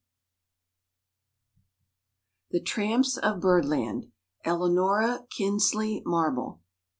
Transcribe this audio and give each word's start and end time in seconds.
VI. 2.51 2.57
THE 2.57 2.61
TRAMPS 2.63 3.17
OF 3.19 3.39
BIRDLAND. 3.39 4.11
ELANORA 4.43 5.27
KINSLEY 5.37 6.01
MARBLE. 6.07 6.59